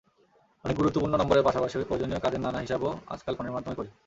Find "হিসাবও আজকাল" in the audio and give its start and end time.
2.59-3.33